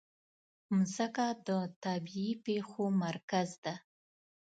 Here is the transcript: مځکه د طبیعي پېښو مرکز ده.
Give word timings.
مځکه 0.77 1.25
د 1.47 1.49
طبیعي 1.83 2.31
پېښو 2.45 2.83
مرکز 3.03 3.49
ده. 3.63 3.75